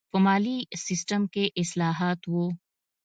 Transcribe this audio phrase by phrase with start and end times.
[0.11, 2.33] په مالي سیستم کې اصلاحات و.